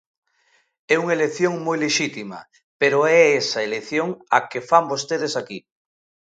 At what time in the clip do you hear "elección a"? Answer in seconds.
3.67-4.39